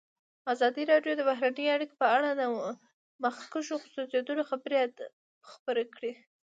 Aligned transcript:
ازادي 0.53 0.83
راډیو 0.91 1.13
د 1.17 1.21
بهرنۍ 1.29 1.65
اړیکې 1.75 1.95
په 2.01 2.07
اړه 2.15 2.29
د 2.33 2.41
مخکښو 3.23 3.59
شخصیتونو 3.69 4.41
خبرې 4.49 4.77
خپرې 5.51 5.83
کړي. 5.95 6.11